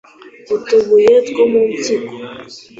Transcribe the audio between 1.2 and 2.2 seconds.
two mu mpyiko